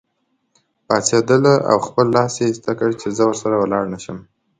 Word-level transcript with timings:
پاڅېدله 0.85 1.53
او 1.71 1.77
خپل 1.87 2.05
لاس 2.15 2.33
یې 2.39 2.45
ایسته 2.49 2.71
کړ 2.79 2.89
چې 3.01 3.07
زه 3.17 3.23
ورسره 3.27 3.55
ولاړ 3.57 3.83
نه 3.93 3.99
شم. 4.03 4.17